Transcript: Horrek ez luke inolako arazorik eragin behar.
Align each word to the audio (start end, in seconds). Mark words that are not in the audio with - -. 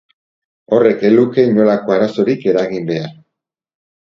Horrek 0.77 1.03
ez 1.09 1.11
luke 1.15 1.45
inolako 1.49 1.95
arazorik 1.97 2.49
eragin 2.53 2.89
behar. 2.89 3.15